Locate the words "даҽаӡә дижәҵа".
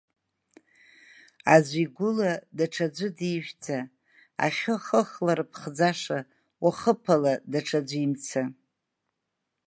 2.57-3.79